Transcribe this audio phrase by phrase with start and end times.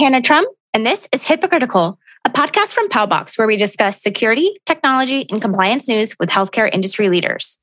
[0.00, 5.26] Hannah Trump, and this is Hypocritical, a podcast from Paubox where we discuss security, technology,
[5.28, 7.58] and compliance news with healthcare industry leaders.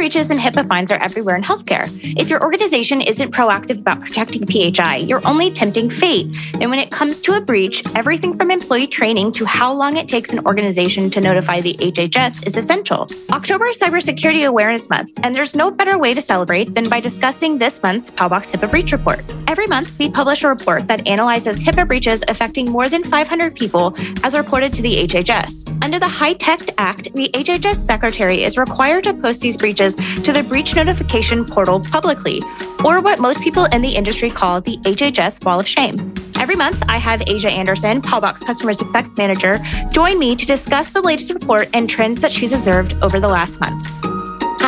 [0.00, 1.86] Breaches and HIPAA fines are everywhere in healthcare.
[2.18, 6.34] If your organization isn't proactive about protecting PHI, you're only tempting fate.
[6.58, 10.08] And when it comes to a breach, everything from employee training to how long it
[10.08, 13.08] takes an organization to notify the HHS is essential.
[13.30, 17.58] October is Cybersecurity Awareness Month, and there's no better way to celebrate than by discussing
[17.58, 19.22] this month's Paubox HIPAA Breach Report.
[19.48, 23.94] Every month, we publish a report that analyzes HIPAA breaches affecting more than 500 people
[24.22, 25.70] as reported to the HHS.
[25.84, 30.42] Under the HITECH Act, the HHS Secretary is required to post these breaches to the
[30.42, 32.42] breach notification portal publicly,
[32.84, 36.14] or what most people in the industry call the HHS Wall of Shame.
[36.38, 39.58] Every month, I have Asia Anderson, Paubox Customer Success Manager,
[39.90, 43.60] join me to discuss the latest report and trends that she's observed over the last
[43.60, 43.99] month.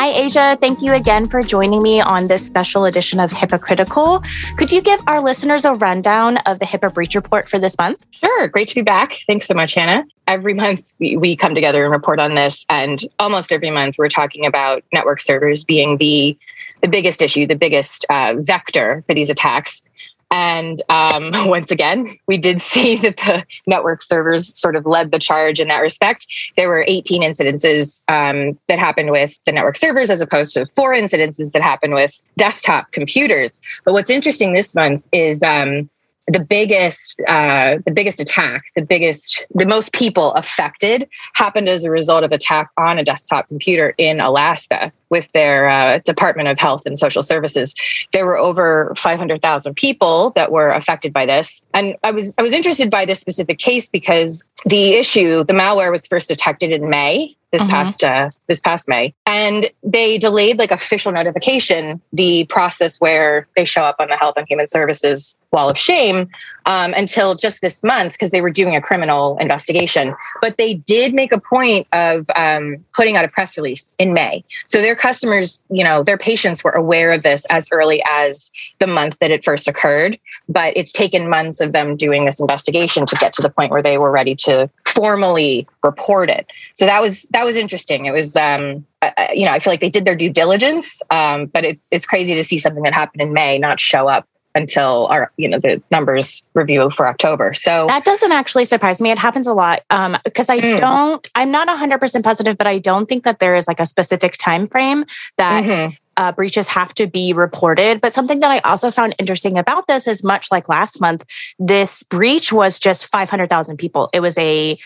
[0.03, 0.57] Hi, Asia.
[0.59, 4.21] Thank you again for joining me on this special edition of Hypocritical.
[4.57, 8.05] Could you give our listeners a rundown of the HIPAA breach report for this month?
[8.11, 8.49] Sure.
[8.49, 9.19] Great to be back.
[9.27, 10.03] Thanks so much, Hannah.
[10.27, 12.65] Every month we, come together and report on this.
[12.67, 16.37] And almost every month we're talking about network servers being the
[16.81, 19.83] the biggest issue, the biggest uh, vector for these attacks.
[20.31, 25.19] And um, once again, we did see that the network servers sort of led the
[25.19, 26.27] charge in that respect.
[26.57, 30.93] There were 18 incidences um, that happened with the network servers as opposed to four
[30.93, 33.61] incidences that happened with desktop computers.
[33.85, 35.89] But what's interesting this month is um,
[36.27, 41.91] the biggest uh, the biggest attack the biggest the most people affected happened as a
[41.91, 46.87] result of attack on a desktop computer in alaska with their uh, department of health
[46.87, 47.75] and social services.
[48.13, 51.61] There were over 500000 people that were affected by this.
[51.73, 55.91] And i was i was interested by this specific case because the issue the malware
[55.91, 57.71] was first detected in may this mm-hmm.
[57.71, 63.63] past uh, this past May, and they delayed like official notification, the process where they
[63.63, 66.27] show up on the Health and Human Services wall of shame,
[66.65, 70.15] um, until just this month because they were doing a criminal investigation.
[70.41, 74.43] But they did make a point of um, putting out a press release in May,
[74.65, 78.87] so their customers, you know, their patients were aware of this as early as the
[78.87, 80.17] month that it first occurred.
[80.49, 83.81] But it's taken months of them doing this investigation to get to the point where
[83.81, 86.47] they were ready to formally report it.
[86.75, 88.05] So that was that was interesting.
[88.05, 88.85] It was um,
[89.33, 92.35] you know I feel like they did their due diligence, um, but it's it's crazy
[92.35, 95.81] to see something that happened in May not show up until our you know the
[95.91, 97.53] numbers review for October.
[97.53, 99.11] So that doesn't actually surprise me.
[99.11, 100.77] It happens a lot um, because I mm.
[100.79, 101.27] don't.
[101.35, 104.37] I'm not 100 percent positive, but I don't think that there is like a specific
[104.37, 105.05] time frame
[105.37, 105.63] that.
[105.63, 105.95] Mm-hmm.
[106.15, 107.99] Uh, breaches have to be reported.
[107.99, 111.25] But something that I also found interesting about this is much like last month,
[111.57, 114.11] this breach was just 500,000 people.
[114.13, 114.77] It was a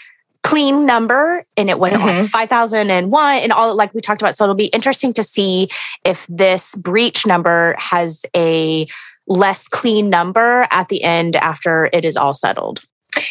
[0.47, 2.21] clean number and it wasn't mm-hmm.
[2.21, 5.67] like 5001 and all like we talked about so it'll be interesting to see
[6.05, 8.87] if this breach number has a
[9.27, 12.81] less clean number at the end after it is all settled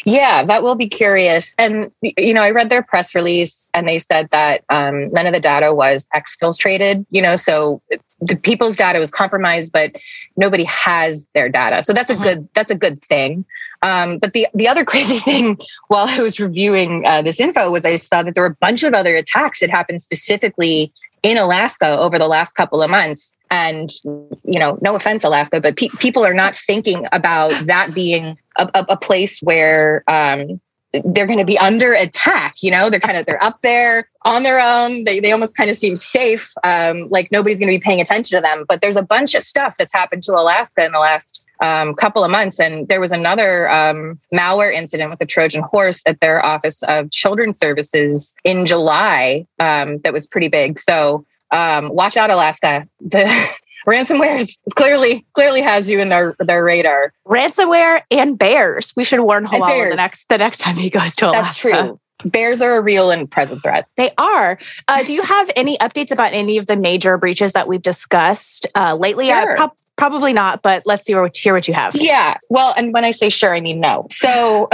[0.05, 1.55] yeah, that will be curious.
[1.59, 5.33] And, you know, I read their press release and they said that um, none of
[5.33, 7.83] the data was exfiltrated, you know, so
[8.21, 9.93] the people's data was compromised, but
[10.37, 11.83] nobody has their data.
[11.83, 12.23] So that's a mm-hmm.
[12.23, 13.45] good, that's a good thing.
[13.83, 15.59] Um, but the, the other crazy thing
[15.89, 18.83] while I was reviewing uh, this info was I saw that there were a bunch
[18.83, 20.93] of other attacks that happened specifically
[21.23, 23.33] in Alaska over the last couple of months.
[23.51, 28.37] And, you know, no offense, Alaska, but pe- people are not thinking about that being
[28.57, 30.61] a, a, a place where um,
[31.05, 32.63] they're going to be under attack.
[32.63, 35.05] You know, they're kind of they're up there on their own.
[35.05, 38.37] They they almost kind of seem safe, um, like nobody's going to be paying attention
[38.37, 38.65] to them.
[38.69, 42.23] But there's a bunch of stuff that's happened to Alaska in the last um, couple
[42.23, 46.45] of months, and there was another um, malware incident with the Trojan horse at their
[46.45, 50.79] Office of Children's Services in July um, that was pretty big.
[50.79, 52.87] So um, watch out, Alaska.
[53.01, 53.25] The
[53.87, 57.13] ransomware is clearly clearly has you in their their radar.
[57.27, 58.93] Ransomware and bears.
[58.97, 61.69] We should warn Hoala the next the next time he goes to Alaska.
[61.71, 62.01] That's true.
[62.25, 63.87] Bears are a real and present threat.
[63.97, 64.59] They are.
[64.89, 68.67] Uh, do you have any updates about any of the major breaches that we've discussed
[68.75, 69.27] uh, lately?
[69.27, 69.57] Sure.
[69.57, 71.95] Pro- probably not, but let's see what, hear what you have.
[71.97, 72.37] Yeah.
[72.51, 74.07] Well, and when I say sure, I mean no.
[74.11, 74.69] So,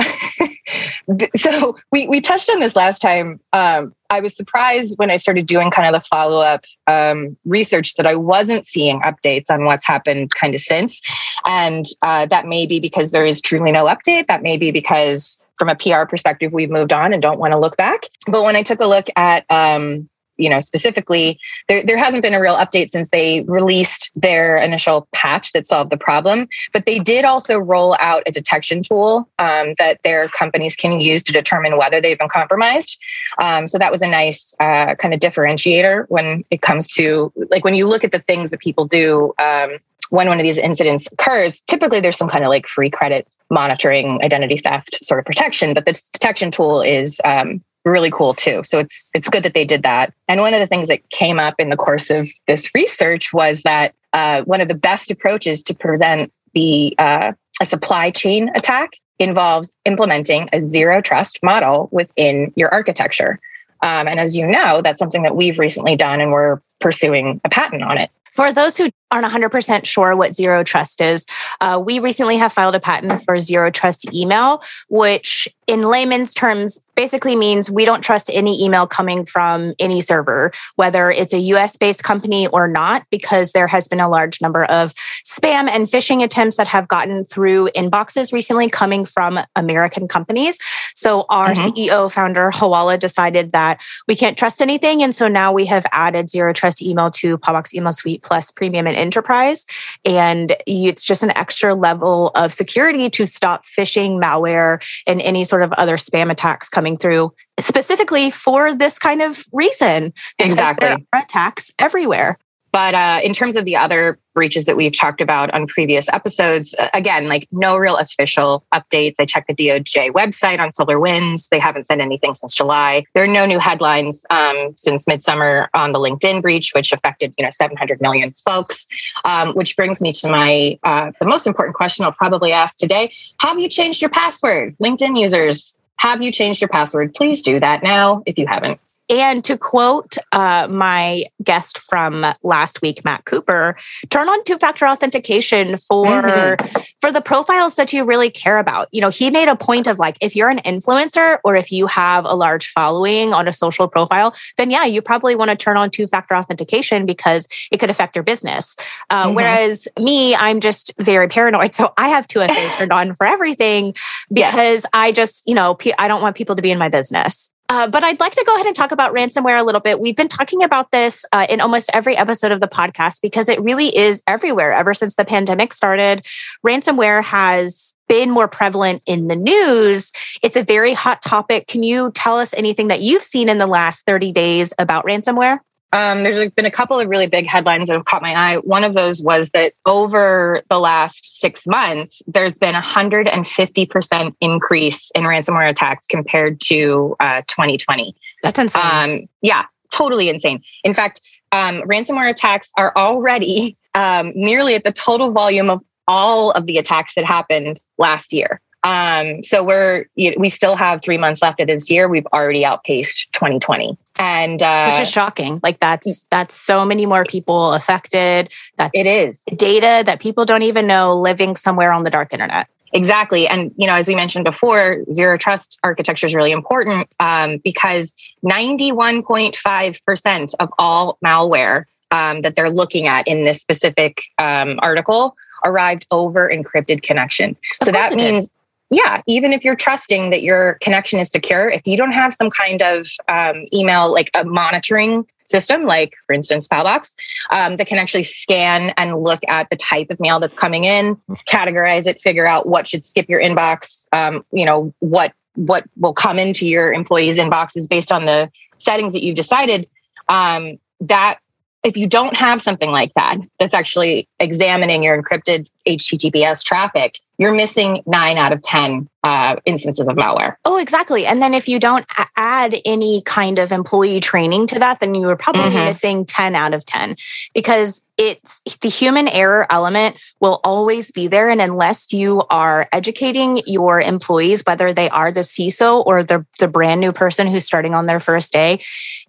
[1.36, 3.40] so we we touched on this last time.
[3.52, 7.94] Um, I was surprised when I started doing kind of the follow up um, research
[7.94, 11.00] that I wasn't seeing updates on what's happened kind of since.
[11.46, 14.26] And uh, that may be because there is truly no update.
[14.26, 17.58] That may be because from a PR perspective, we've moved on and don't want to
[17.58, 18.02] look back.
[18.26, 20.08] But when I took a look at um,
[20.42, 25.06] you know, specifically, there, there hasn't been a real update since they released their initial
[25.12, 26.48] patch that solved the problem.
[26.72, 31.22] But they did also roll out a detection tool um, that their companies can use
[31.24, 32.98] to determine whether they've been compromised.
[33.40, 37.64] Um, so that was a nice uh, kind of differentiator when it comes to like
[37.64, 39.78] when you look at the things that people do um,
[40.10, 44.18] when one of these incidents occurs, typically there's some kind of like free credit monitoring,
[44.22, 48.62] identity theft sort of protection, but this detection tool is um, really cool too.
[48.64, 50.12] So it's it's good that they did that.
[50.28, 53.62] And one of the things that came up in the course of this research was
[53.62, 58.90] that uh, one of the best approaches to prevent the uh, a supply chain attack
[59.18, 63.38] involves implementing a zero trust model within your architecture.
[63.82, 67.48] Um, and as you know, that's something that we've recently done, and we're pursuing a
[67.48, 68.10] patent on it.
[68.32, 71.26] For those who aren't 100% sure what zero trust is,
[71.60, 76.78] uh, we recently have filed a patent for zero trust email, which in layman's terms
[76.94, 81.76] basically means we don't trust any email coming from any server, whether it's a US
[81.76, 84.92] based company or not, because there has been a large number of
[85.24, 90.58] spam and phishing attempts that have gotten through inboxes recently coming from American companies.
[90.94, 91.70] So our mm-hmm.
[91.70, 95.02] CEO founder, Hoala, decided that we can't trust anything.
[95.02, 98.86] And so now we have added zero trust email to Paubox Email Suite Plus Premium
[98.86, 99.64] and Enterprise.
[100.04, 105.61] And it's just an extra level of security to stop phishing, malware, and any sort
[105.62, 110.12] of other spam attacks coming through, specifically for this kind of reason.
[110.38, 111.06] Exactly.
[111.12, 112.38] Attacks everywhere.
[112.72, 116.74] But uh, in terms of the other breaches that we've talked about on previous episodes,
[116.94, 119.16] again, like no real official updates.
[119.20, 121.50] I checked the DOJ website on SolarWinds.
[121.50, 123.04] They haven't said anything since July.
[123.14, 127.44] There are no new headlines um, since midsummer on the LinkedIn breach, which affected you
[127.44, 128.86] know 700 million folks.
[129.24, 133.12] Um, which brings me to my uh, the most important question I'll probably ask today:
[133.40, 135.76] Have you changed your password, LinkedIn users?
[135.96, 137.14] Have you changed your password?
[137.14, 138.80] Please do that now if you haven't.
[139.08, 143.76] And to quote uh, my guest from last week, Matt Cooper,
[144.10, 146.80] turn on two-factor authentication for mm-hmm.
[147.00, 148.88] for the profiles that you really care about.
[148.92, 151.86] You know, he made a point of like, if you're an influencer or if you
[151.88, 155.76] have a large following on a social profile, then yeah, you probably want to turn
[155.76, 158.76] on two-factor authentication because it could affect your business.
[159.10, 159.34] Uh, mm-hmm.
[159.34, 163.94] Whereas me, I'm just very paranoid, so I have 2FA turned on for everything
[164.32, 164.86] because yes.
[164.92, 167.52] I just, you know, I don't want people to be in my business.
[167.72, 169.98] Uh, but I'd like to go ahead and talk about ransomware a little bit.
[169.98, 173.58] We've been talking about this uh, in almost every episode of the podcast because it
[173.62, 174.72] really is everywhere.
[174.72, 176.26] Ever since the pandemic started,
[176.66, 180.12] ransomware has been more prevalent in the news.
[180.42, 181.66] It's a very hot topic.
[181.66, 185.60] Can you tell us anything that you've seen in the last 30 days about ransomware?
[185.92, 188.56] Um, there's been a couple of really big headlines that have caught my eye.
[188.58, 195.10] One of those was that over the last six months, there's been a 150% increase
[195.14, 198.14] in ransomware attacks compared to uh, 2020.
[198.42, 198.82] That's insane.
[198.82, 200.62] Um, yeah, totally insane.
[200.82, 201.20] In fact,
[201.52, 206.78] um, ransomware attacks are already um, nearly at the total volume of all of the
[206.78, 208.60] attacks that happened last year.
[208.84, 212.08] Um, so we're we still have three months left of this year.
[212.08, 215.60] We've already outpaced 2020, and uh, which is shocking.
[215.62, 218.50] Like that's that's so many more people affected.
[218.76, 222.68] That's it is data that people don't even know living somewhere on the dark internet.
[222.92, 227.58] Exactly, and you know, as we mentioned before, zero trust architecture is really important um,
[227.58, 228.14] because
[228.44, 235.36] 91.5 percent of all malware um, that they're looking at in this specific um, article
[235.64, 237.56] arrived over encrypted connection.
[237.80, 238.54] Of so that means did
[238.92, 242.50] yeah, even if you're trusting that your connection is secure, if you don't have some
[242.50, 247.14] kind of um, email, like a monitoring system, like for instance, Paubox,
[247.50, 251.16] um, that can actually scan and look at the type of mail that's coming in,
[251.48, 256.14] categorize it, figure out what should skip your inbox, um, you know, what what will
[256.14, 259.88] come into your employees' inboxes based on the settings that you've decided.
[260.28, 261.38] Um, that
[261.82, 267.52] if you don't have something like that, that's actually examining your encrypted HTTPS traffic, you're
[267.52, 270.56] missing nine out of 10 uh, instances of malware.
[270.64, 271.26] Oh, exactly.
[271.26, 272.04] And then if you don't
[272.36, 275.84] add any kind of employee training to that, then you are probably mm-hmm.
[275.84, 277.16] missing 10 out of 10
[277.54, 281.48] because it's the human error element will always be there.
[281.48, 286.68] And unless you are educating your employees, whether they are the CISO or the, the
[286.68, 288.82] brand new person who's starting on their first day,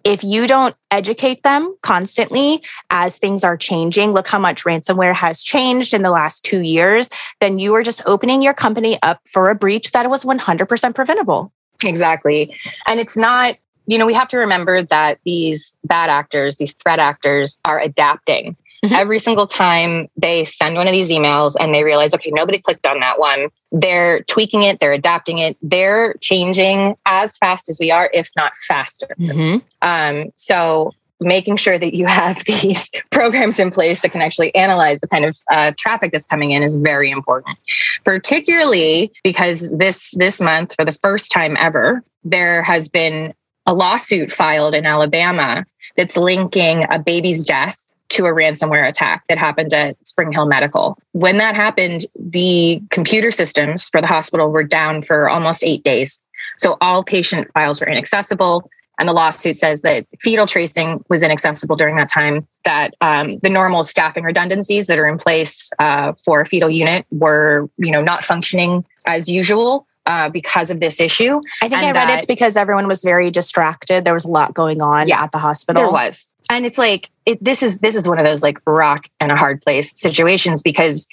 [0.04, 5.42] if you don't educate them constantly as things are changing, look how much ransomware has
[5.42, 7.08] changed in the last two years,
[7.40, 11.52] then you are just opening your company up for a breach that was 100% preventable.
[11.84, 12.54] Exactly.
[12.86, 16.98] And it's not, you know, we have to remember that these bad actors, these threat
[16.98, 18.56] actors are adapting.
[18.84, 18.94] Mm-hmm.
[18.94, 22.86] Every single time they send one of these emails and they realize, okay, nobody clicked
[22.86, 27.90] on that one, they're tweaking it, they're adapting it, they're changing as fast as we
[27.90, 29.08] are, if not faster.
[29.18, 29.58] Mm-hmm.
[29.80, 35.00] Um, so making sure that you have these programs in place that can actually analyze
[35.00, 37.58] the kind of uh, traffic that's coming in is very important,
[38.04, 43.34] particularly because this this month, for the first time ever, there has been
[43.66, 45.64] a lawsuit filed in Alabama
[45.96, 50.98] that's linking a baby's death to a ransomware attack that happened at Spring Hill Medical.
[51.12, 56.20] When that happened, the computer systems for the hospital were down for almost eight days.
[56.58, 58.70] So all patient files were inaccessible.
[58.98, 63.50] And the lawsuit says that fetal tracing was inaccessible during that time, that um, the
[63.50, 68.00] normal staffing redundancies that are in place uh, for a fetal unit were, you know,
[68.00, 69.86] not functioning as usual.
[70.06, 71.40] Uh, because of this issue.
[71.62, 74.04] I think and I read that, it's because everyone was very distracted.
[74.04, 75.82] There was a lot going on yeah, at the hospital.
[75.82, 76.34] There was.
[76.50, 79.36] And it's like it, this is this is one of those like rock and a
[79.36, 81.06] hard place situations because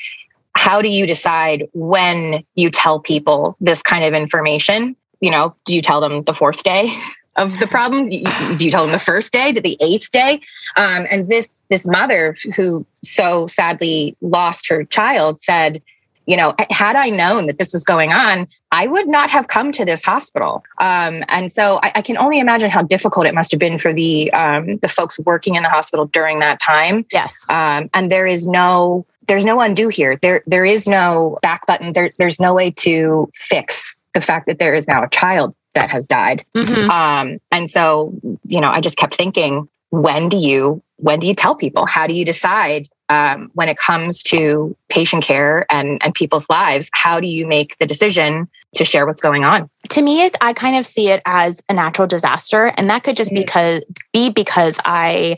[0.56, 4.98] how do you decide when you tell people this kind of information?
[5.22, 6.94] You know, do you tell them the fourth day?
[7.38, 8.10] of the problem?
[8.10, 10.42] Do you tell them the first day, to the eighth day?
[10.78, 15.82] Um, and this this mother who so sadly lost her child said,
[16.26, 19.72] you know, had I known that this was going on, I would not have come
[19.74, 20.64] to this hospital.
[20.80, 23.94] Um, and so I, I, can only imagine how difficult it must have been for
[23.94, 27.06] the um, the folks working in the hospital during that time.
[27.12, 27.44] Yes.
[27.50, 30.18] Um, and there is no there's no undo here.
[30.22, 31.94] There there is no back button.
[31.94, 35.90] There, there's no way to fix the fact that there is now a child that
[35.90, 36.46] has died.
[36.56, 36.90] Mm-hmm.
[36.90, 38.14] Um, and so,
[38.48, 41.86] you know, I just kept thinking, when do you when do you tell people?
[41.86, 46.90] How do you decide um, when it comes to patient care and, and people's lives,
[46.94, 49.70] how do you make the decision to share what's going on?
[49.90, 53.18] To me, it, I kind of see it as a natural disaster, and that could
[53.18, 53.42] just mm-hmm.
[53.42, 55.38] because be because I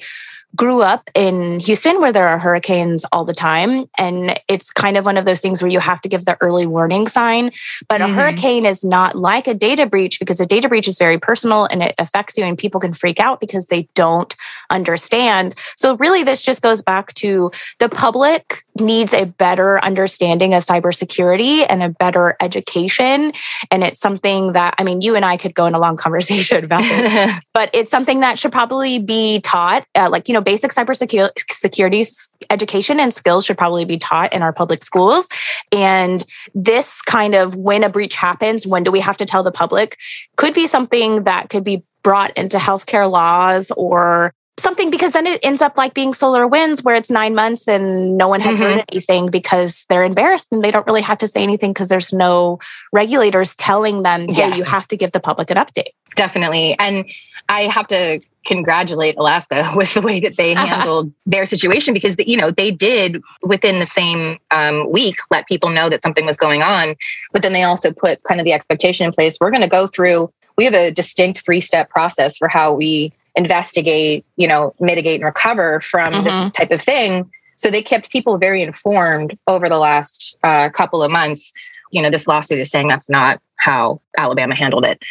[0.56, 3.86] grew up in Houston where there are hurricanes all the time.
[3.98, 6.68] And it's kind of one of those things where you have to give the early
[6.68, 7.52] warning sign.
[7.90, 8.12] But mm-hmm.
[8.12, 11.66] a hurricane is not like a data breach because a data breach is very personal
[11.66, 14.36] and it affects you, and people can freak out because they don't
[14.70, 15.56] understand.
[15.76, 21.66] So, really, this just goes back to the public needs a better understanding of cybersecurity
[21.68, 23.34] and a better education.
[23.70, 26.64] And it's something that, I mean, you and I could go in a long conversation
[26.64, 29.86] about this, but it's something that should probably be taught.
[29.96, 34.54] Uh, like, you know, basic cybersecurity education and skills should probably be taught in our
[34.54, 35.28] public schools.
[35.72, 39.52] And this kind of when a breach happens, when do we have to tell the
[39.52, 39.98] public,
[40.36, 45.40] could be something that could be brought into healthcare laws or something because then it
[45.44, 48.64] ends up like being SolarWinds where it's nine months and no one has mm-hmm.
[48.64, 52.14] heard anything because they're embarrassed and they don't really have to say anything because there's
[52.14, 52.60] no
[52.92, 54.58] regulators telling them hey yes.
[54.58, 57.06] you have to give the public an update definitely and
[57.50, 62.38] i have to congratulate alaska with the way that they handled their situation because you
[62.38, 66.62] know they did within the same um, week let people know that something was going
[66.62, 66.96] on
[67.32, 69.88] but then they also put kind of the expectation in place we're going to go
[69.88, 75.16] through we have a distinct three step process for how we investigate, you know, mitigate
[75.16, 76.24] and recover from mm-hmm.
[76.24, 77.30] this type of thing.
[77.56, 81.52] So they kept people very informed over the last uh, couple of months.
[81.92, 85.02] You know, this lawsuit is saying that's not how Alabama handled it.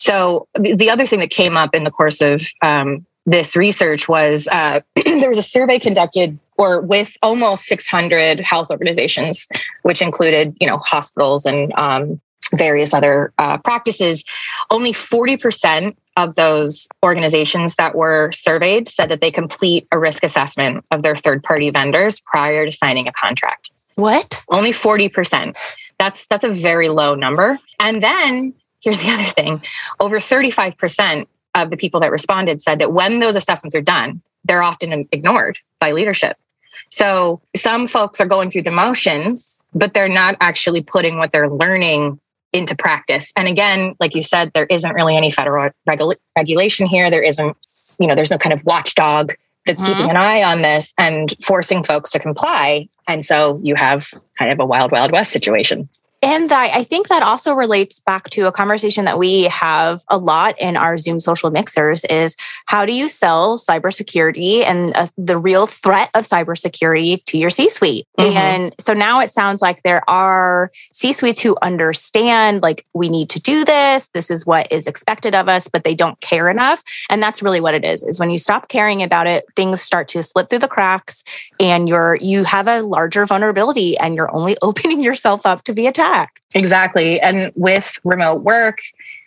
[0.00, 4.48] So the other thing that came up in the course of um, this research was
[4.50, 9.46] uh, there was a survey conducted or with almost 600 health organizations,
[9.82, 12.20] which included, you know, hospitals and um,
[12.56, 14.24] various other uh, practices.
[14.70, 20.84] Only 40% of those organizations that were surveyed said that they complete a risk assessment
[20.90, 23.70] of their third party vendors prior to signing a contract.
[23.94, 24.42] What?
[24.48, 25.56] Only 40%.
[25.98, 27.58] That's that's a very low number.
[27.80, 29.62] And then here's the other thing.
[30.00, 34.62] Over 35% of the people that responded said that when those assessments are done, they're
[34.62, 36.36] often ignored by leadership.
[36.90, 41.50] So some folks are going through the motions, but they're not actually putting what they're
[41.50, 42.18] learning
[42.52, 43.32] into practice.
[43.36, 47.10] And again, like you said, there isn't really any federal regula- regulation here.
[47.10, 47.56] There isn't,
[47.98, 49.34] you know, there's no kind of watchdog
[49.66, 49.92] that's mm-hmm.
[49.92, 52.88] keeping an eye on this and forcing folks to comply.
[53.06, 55.88] And so you have kind of a wild, wild west situation.
[56.20, 60.18] And I, I think that also relates back to a conversation that we have a
[60.18, 65.38] lot in our Zoom social mixers is how do you sell cybersecurity and uh, the
[65.38, 68.04] real threat of cybersecurity to your C-suite?
[68.18, 68.36] Mm-hmm.
[68.36, 73.40] And so now it sounds like there are C-suites who understand like we need to
[73.40, 76.82] do this, this is what is expected of us, but they don't care enough.
[77.08, 78.02] And that's really what it is.
[78.02, 81.22] Is when you stop caring about it, things start to slip through the cracks
[81.60, 85.86] and you're you have a larger vulnerability and you're only opening yourself up to be
[85.86, 86.40] attacked back.
[86.54, 87.20] Exactly.
[87.20, 88.78] And with remote work,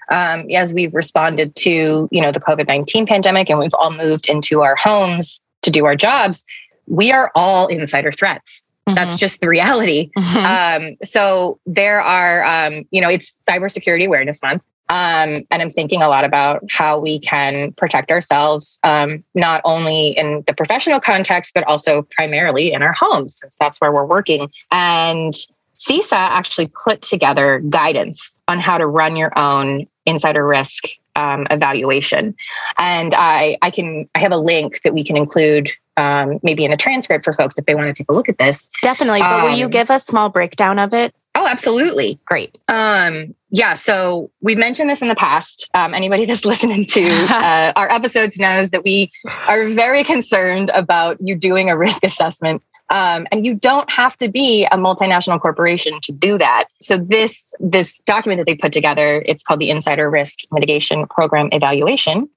[0.10, 4.62] um, as we've responded to, you know, the COVID-19 pandemic and we've all moved into
[4.62, 6.44] our homes to do our jobs,
[6.88, 8.66] we are all insider threats.
[8.88, 8.96] Mm-hmm.
[8.96, 10.10] That's just the reality.
[10.18, 10.86] Mm-hmm.
[10.92, 14.64] Um, so there are, um, you know, it's Cybersecurity Awareness Month.
[14.90, 20.10] Um, and I'm thinking a lot about how we can protect ourselves, um, not only
[20.18, 24.52] in the professional context, but also primarily in our homes, since that's where we're working.
[24.70, 25.34] And
[25.82, 30.84] CISA actually put together guidance on how to run your own insider risk
[31.16, 32.36] um, evaluation.
[32.78, 36.72] And I, I can, I have a link that we can include um, maybe in
[36.72, 38.70] a transcript for folks if they want to take a look at this.
[38.82, 39.22] Definitely.
[39.22, 41.14] But will you um, give a small breakdown of it?
[41.34, 42.20] Oh, absolutely.
[42.26, 42.58] Great.
[42.68, 43.74] Um, yeah.
[43.74, 45.70] So we've mentioned this in the past.
[45.74, 49.12] Um, anybody that's listening to uh, our episodes knows that we
[49.48, 52.62] are very concerned about you doing a risk assessment.
[52.92, 56.66] Um, and you don't have to be a multinational corporation to do that.
[56.82, 61.50] So this this document that they put together, it's called the Insider Risk Mitigation Program
[61.52, 62.30] Evaluation,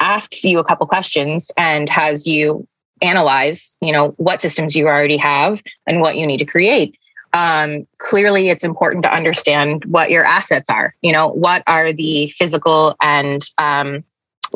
[0.00, 2.66] asks you a couple questions and has you
[3.02, 6.96] analyze, you know, what systems you already have and what you need to create
[7.36, 10.94] um, clearly it's important to understand what your assets are.
[11.02, 14.04] You know, what are the physical and um,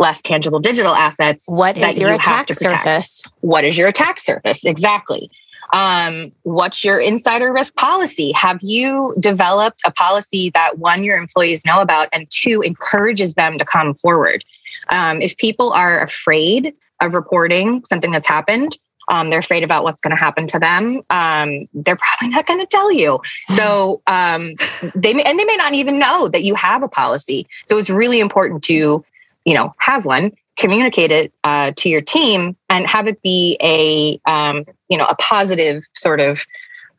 [0.00, 1.45] less tangible digital assets?
[1.47, 3.23] What is your you attack surface?
[3.42, 4.64] What is your attack surface?
[4.64, 5.30] Exactly.
[5.73, 8.33] Um, what's your insider risk policy?
[8.35, 13.59] Have you developed a policy that one, your employees know about, and two, encourages them
[13.59, 14.45] to come forward?
[14.88, 18.76] Um, if people are afraid of reporting something that's happened,
[19.09, 21.02] um, they're afraid about what's going to happen to them.
[21.11, 23.21] Um, they're probably not going to tell you.
[23.50, 24.54] So um,
[24.95, 27.47] they may, and they may not even know that you have a policy.
[27.66, 29.04] So it's really important to,
[29.44, 34.20] you know, have one, communicate it uh, to your team, and have it be a,
[34.30, 36.44] um, you know, a positive sort of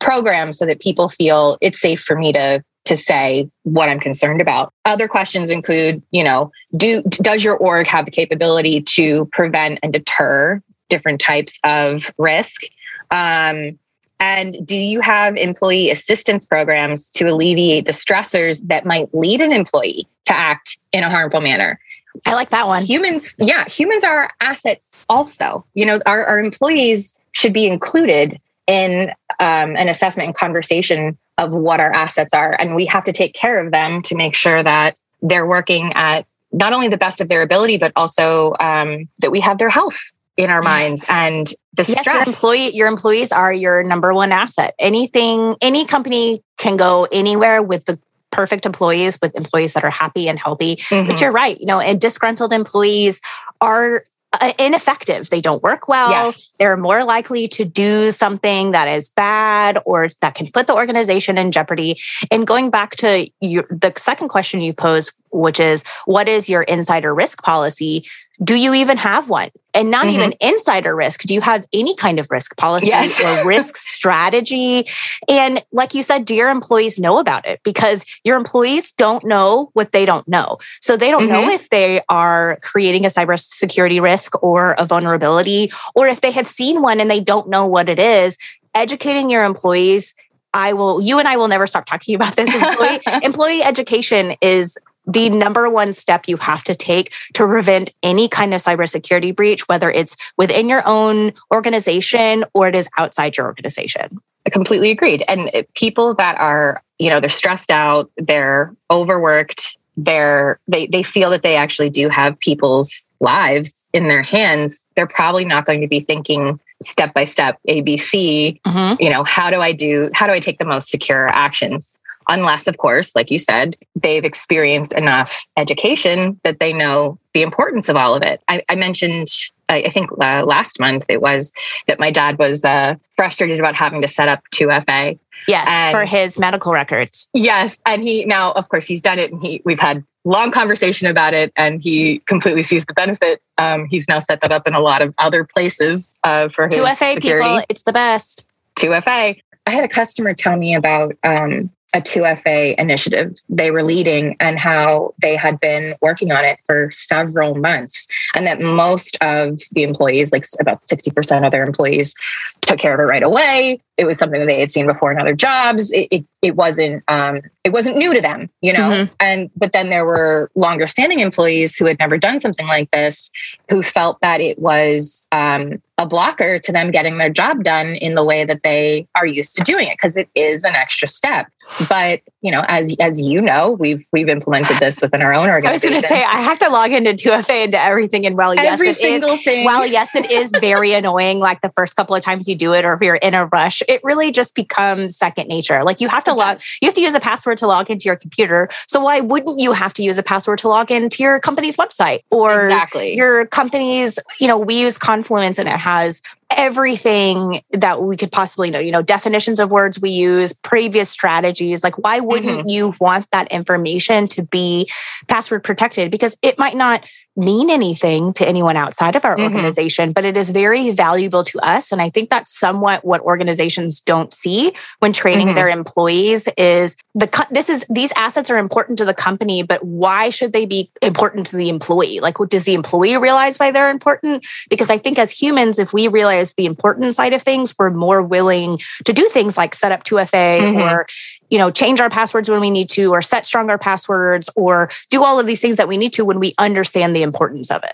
[0.00, 4.40] program so that people feel it's safe for me to to say what I'm concerned
[4.40, 4.72] about.
[4.84, 9.92] Other questions include, you know, do does your org have the capability to prevent and
[9.92, 12.62] deter different types of risk?
[13.10, 13.78] Um,
[14.18, 19.52] and do you have employee assistance programs to alleviate the stressors that might lead an
[19.52, 21.80] employee to act in a harmful manner?
[22.26, 22.84] I like that one.
[22.84, 25.64] Humans, yeah, humans are assets also.
[25.74, 31.52] You know, our, our employees should be included in um, an assessment and conversation of
[31.52, 32.52] what our assets are.
[32.52, 36.26] And we have to take care of them to make sure that they're working at
[36.52, 39.98] not only the best of their ability, but also um, that we have their health
[40.36, 42.06] in our minds and the yes, stress.
[42.06, 44.74] Your employee, your employees are your number one asset.
[44.78, 47.98] Anything, any company can go anywhere with the
[48.32, 50.76] perfect employees, with employees that are happy and healthy.
[50.76, 51.08] Mm-hmm.
[51.08, 53.20] But you're right, you know, and disgruntled employees
[53.60, 54.02] are
[54.40, 55.28] uh, ineffective.
[55.30, 56.10] They don't work well.
[56.10, 56.56] Yes.
[56.58, 61.36] They're more likely to do something that is bad or that can put the organization
[61.36, 62.00] in jeopardy.
[62.30, 66.62] And going back to your, the second question you pose, which is what is your
[66.62, 68.06] insider risk policy?
[68.42, 69.50] Do you even have one?
[69.74, 70.16] And not mm-hmm.
[70.16, 71.22] even insider risk.
[71.22, 73.20] Do you have any kind of risk policy yes.
[73.20, 74.86] or risk strategy?
[75.28, 77.62] And like you said, do your employees know about it?
[77.62, 80.58] Because your employees don't know what they don't know.
[80.80, 81.32] So they don't mm-hmm.
[81.32, 86.48] know if they are creating a cybersecurity risk or a vulnerability, or if they have
[86.48, 88.36] seen one and they don't know what it is.
[88.74, 90.14] Educating your employees
[90.54, 92.54] I will, you and I will never stop talking about this.
[92.54, 94.76] Employee, employee education is
[95.06, 99.66] the number one step you have to take to prevent any kind of cybersecurity breach,
[99.68, 104.20] whether it's within your own organization or it is outside your organization.
[104.46, 105.24] I completely agreed.
[105.28, 111.30] And people that are, you know, they're stressed out, they're overworked, they're they they feel
[111.30, 115.86] that they actually do have people's lives in their hands, they're probably not going to
[115.86, 119.00] be thinking step by step ABC, mm-hmm.
[119.00, 121.94] you know, how do I do how do I take the most secure actions?
[122.32, 127.88] Unless, of course, like you said, they've experienced enough education that they know the importance
[127.88, 128.42] of all of it.
[128.48, 129.28] I, I mentioned,
[129.68, 131.52] I, I think uh, last month it was
[131.86, 135.18] that my dad was uh, frustrated about having to set up 2FA.
[135.46, 137.28] Yes, and, for his medical records.
[137.34, 141.08] Yes, and he now, of course, he's done it, and he we've had long conversation
[141.08, 143.42] about it, and he completely sees the benefit.
[143.58, 146.76] Um, he's now set that up in a lot of other places uh, for his
[146.76, 147.48] 2FA security.
[147.48, 147.64] people.
[147.68, 148.46] It's the best.
[148.76, 149.42] 2FA.
[149.66, 154.58] I had a customer tell me about um, a 2FA initiative they were leading and
[154.58, 158.06] how they had been working on it for several months.
[158.34, 162.14] And that most of the employees, like about 60% of their employees,
[162.62, 163.80] took care of it right away.
[163.98, 165.92] It was something that they had seen before in other jobs.
[165.92, 168.90] It, it, it wasn't um, it wasn't new to them, you know.
[168.90, 169.14] Mm-hmm.
[169.20, 173.30] And but then there were longer standing employees who had never done something like this,
[173.68, 178.14] who felt that it was um, a blocker to them getting their job done in
[178.14, 181.46] the way that they are used to doing it because it is an extra step
[181.88, 185.92] but you know as as you know we've we've implemented this within our own organization
[185.92, 188.54] i was going to say i have to log into 2fa into everything and well
[188.54, 189.64] yes Every it single is thing.
[189.64, 192.84] well yes it is very annoying like the first couple of times you do it
[192.84, 195.82] or if you're in a rush, it really just becomes second nature.
[195.84, 198.16] Like you have to log, you have to use a password to log into your
[198.16, 198.68] computer.
[198.86, 202.20] So why wouldn't you have to use a password to log into your company's website
[202.30, 203.14] or exactly.
[203.14, 206.22] your company's, you know, we use Confluence and has
[206.56, 211.82] everything that we could possibly know, you know, definitions of words we use, previous strategies.
[211.82, 212.68] Like, why wouldn't mm-hmm.
[212.68, 214.88] you want that information to be
[215.28, 216.10] password protected?
[216.10, 217.04] Because it might not
[217.36, 219.54] mean anything to anyone outside of our mm-hmm.
[219.54, 221.90] organization, but it is very valuable to us.
[221.90, 225.56] And I think that's somewhat what organizations don't see when training mm-hmm.
[225.56, 230.28] their employees is the this is these assets are important to the company, but why
[230.28, 232.20] should they be important to the employee?
[232.20, 234.46] Like, what does the employee realize why they're important?
[234.68, 238.22] Because I think as humans, if we realize the important side of things, we're more
[238.22, 240.80] willing to do things like set up 2FA mm-hmm.
[240.80, 241.06] or
[241.52, 245.22] you know, change our passwords when we need to, or set stronger passwords, or do
[245.22, 247.92] all of these things that we need to when we understand the importance of it.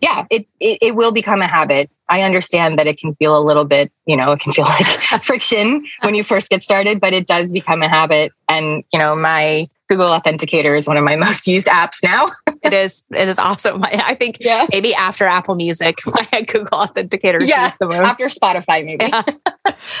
[0.00, 1.90] Yeah, it, it, it will become a habit.
[2.08, 4.86] I understand that it can feel a little bit, you know, it can feel like
[5.24, 8.30] friction when you first get started, but it does become a habit.
[8.48, 12.28] And, you know, my Google Authenticator is one of my most used apps now.
[12.62, 13.02] it is.
[13.10, 13.82] It is awesome.
[13.82, 14.68] I, I think yeah.
[14.70, 17.98] maybe after Apple Music, my Google Authenticator is yeah, the most.
[17.98, 19.06] After Spotify, maybe.
[19.08, 19.22] Yeah.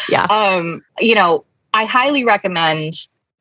[0.08, 0.22] yeah.
[0.26, 2.92] Um, you know, I highly recommend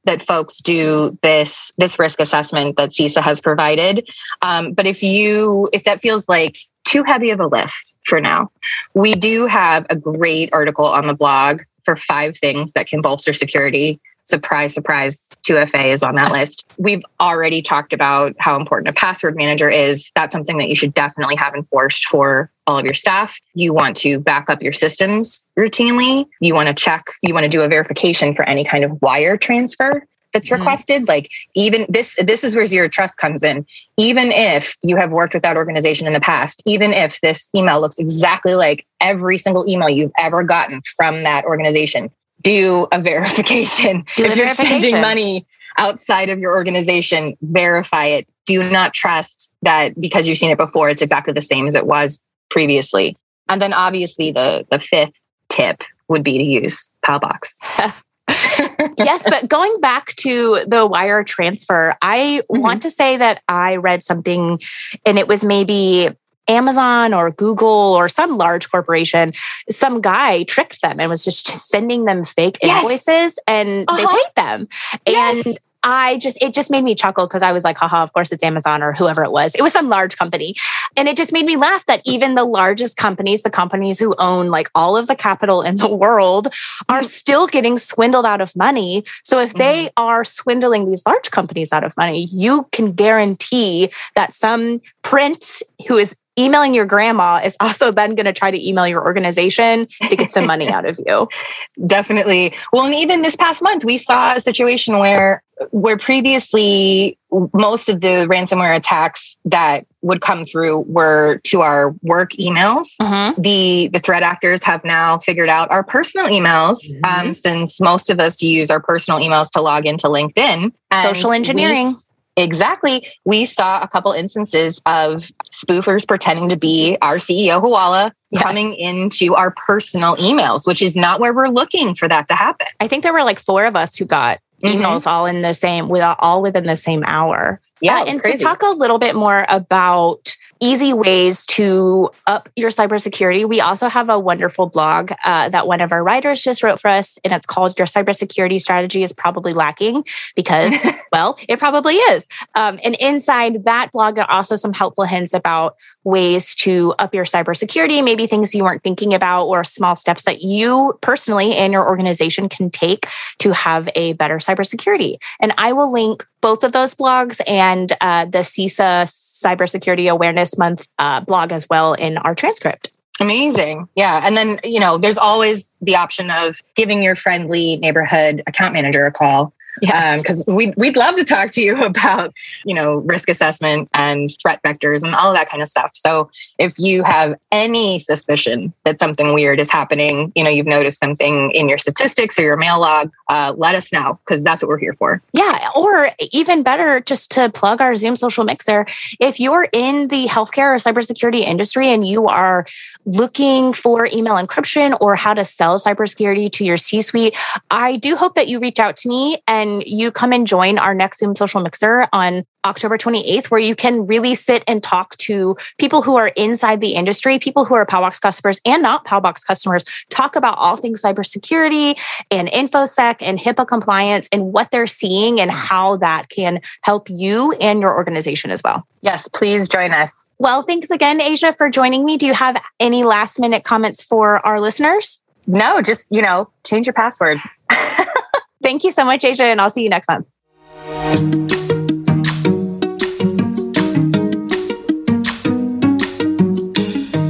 [0.06, 4.10] that folks do this this risk assessment that CISA has provided.
[4.42, 8.50] Um, but if you if that feels like too heavy of a lift for now,
[8.94, 13.34] we do have a great article on the blog for five things that can bolster
[13.34, 16.66] security surprise, surprise, 2FA is on that list.
[16.78, 20.12] We've already talked about how important a password manager is.
[20.16, 23.40] That's something that you should definitely have enforced for all of your staff.
[23.54, 26.26] You want to back up your systems routinely.
[26.40, 29.38] You want to check, you want to do a verification for any kind of wire
[29.38, 30.60] transfer that's mm-hmm.
[30.60, 33.66] requested like even this this is where zero trust comes in
[33.98, 37.82] even if you have worked with that organization in the past even if this email
[37.82, 42.10] looks exactly like every single email you've ever gotten from that organization
[42.42, 44.04] do a verification.
[44.16, 44.82] Do if you're verification.
[44.82, 45.46] sending money
[45.78, 48.28] outside of your organization, verify it.
[48.46, 51.86] Do not trust that because you've seen it before, it's exactly the same as it
[51.86, 53.16] was previously.
[53.48, 57.56] And then obviously the the fifth tip would be to use Paubox.
[58.98, 62.62] yes, but going back to the wire transfer, I mm-hmm.
[62.62, 64.60] want to say that I read something
[65.06, 66.10] and it was maybe
[66.50, 69.34] Amazon or Google or some large corporation,
[69.70, 72.84] some guy tricked them and was just sending them fake yes.
[72.84, 73.98] invoices and uh-huh.
[73.98, 74.68] they paid them.
[75.06, 75.46] Yes.
[75.46, 78.32] And I just, it just made me chuckle because I was like, haha, of course
[78.32, 79.56] it's Amazon or whoever it was.
[79.56, 80.56] It was some large company.
[80.98, 84.48] And it just made me laugh that even the largest companies, the companies who own
[84.48, 86.48] like all of the capital in the world,
[86.90, 87.06] are mm.
[87.06, 89.06] still getting swindled out of money.
[89.24, 89.92] So if they mm.
[89.96, 95.98] are swindling these large companies out of money, you can guarantee that some prince who
[95.98, 100.16] is emailing your grandma is also then going to try to email your organization to
[100.16, 101.28] get some money out of you.
[101.86, 102.54] Definitely.
[102.72, 107.18] Well, and even this past month, we saw a situation where where previously
[107.54, 112.96] most of the ransomware attacks that would come through were to our work emails.
[113.02, 113.42] Mm-hmm.
[113.42, 117.28] The the threat actors have now figured out our personal emails, mm-hmm.
[117.28, 120.72] um, since most of us use our personal emails to log into LinkedIn.
[121.04, 121.94] Social engineering.
[122.40, 123.08] Exactly.
[123.26, 128.42] We saw a couple instances of spoofers pretending to be our CEO, Hoala, yes.
[128.42, 132.68] coming into our personal emails, which is not where we're looking for that to happen.
[132.80, 134.82] I think there were like four of us who got mm-hmm.
[134.82, 137.60] emails all in the same, with all within the same hour.
[137.82, 138.02] Yeah.
[138.02, 138.38] Uh, and crazy.
[138.38, 143.48] to talk a little bit more about easy ways to up your cybersecurity.
[143.48, 146.90] We also have a wonderful blog uh, that one of our writers just wrote for
[146.90, 150.04] us, and it's called Your Cybersecurity Strategy is Probably Lacking
[150.36, 150.74] because,
[151.12, 152.28] well, it probably is.
[152.56, 157.26] Um, and inside that blog are also some helpful hints about ways to up your
[157.26, 161.88] cybersecurity, maybe things you weren't thinking about, or small steps that you personally and your
[161.88, 165.18] organization can take to have a better cybersecurity.
[165.40, 169.10] And I will link both of those blogs and uh, the CISA
[169.44, 172.92] Cybersecurity Awareness Month uh, blog as well in our transcript.
[173.22, 173.88] Amazing.
[173.96, 174.22] Yeah.
[174.24, 179.06] And then, you know, there's always the option of giving your friendly neighborhood account manager
[179.06, 182.34] a call because um, we'd, we'd love to talk to you about
[182.66, 185.92] you know risk assessment and threat vectors and all of that kind of stuff.
[185.94, 191.00] So if you have any suspicion that something weird is happening you know you've noticed
[191.00, 194.70] something in your statistics or your mail log uh, let us know because that's what
[194.70, 195.22] we're here for.
[195.34, 198.86] Yeah or even better just to plug our zoom social mixer.
[199.20, 202.66] If you're in the healthcare or cybersecurity industry and you are
[203.06, 207.36] looking for email encryption or how to sell cybersecurity to your c suite
[207.72, 210.78] i do hope that you reach out to me and when you come and join
[210.78, 215.16] our next Zoom social mixer on October 28th, where you can really sit and talk
[215.18, 219.46] to people who are inside the industry, people who are Paubox customers and not Paubox
[219.46, 221.98] customers, talk about all things cybersecurity
[222.32, 227.54] and InfoSec and HIPAA compliance and what they're seeing and how that can help you
[227.62, 228.86] and your organization as well.
[229.02, 230.28] Yes, please join us.
[230.40, 232.18] Well, thanks again, Asia, for joining me.
[232.18, 235.22] Do you have any last minute comments for our listeners?
[235.48, 237.40] No, just, you know, change your password.
[238.62, 240.30] Thank you so much, Asia, and I'll see you next month.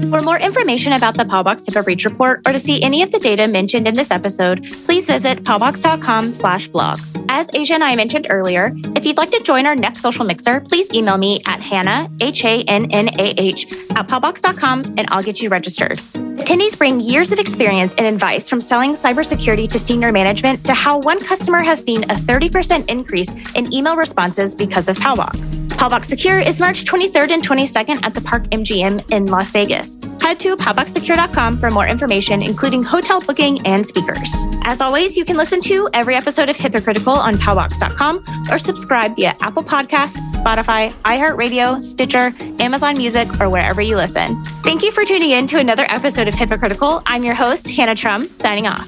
[0.09, 3.19] For more information about the Paubox HIPAA Breach Report or to see any of the
[3.19, 6.99] data mentioned in this episode, please visit paubox.com slash blog.
[7.29, 10.61] As Asia and I mentioned earlier, if you'd like to join our next social mixer,
[10.61, 15.99] please email me at hannah, H-A-N-N-A-H, at paubox.com and I'll get you registered.
[16.39, 20.97] Attendees bring years of experience and advice from selling cybersecurity to senior management to how
[20.99, 25.59] one customer has seen a 30% increase in email responses because of Paubox.
[25.67, 29.97] Paubox Secure is March 23rd and 22nd at the Park MGM in Las Vegas.
[30.29, 34.31] Head to pauboxsecure.com for more information, including hotel booking and speakers.
[34.61, 39.35] As always, you can listen to every episode of Hypocritical on paubox.com or subscribe via
[39.41, 44.43] Apple Podcasts, Spotify, iHeartRadio, Stitcher, Amazon Music, or wherever you listen.
[44.63, 47.01] Thank you for tuning in to another episode of Hypocritical.
[47.07, 48.87] I'm your host, Hannah Trum, signing off.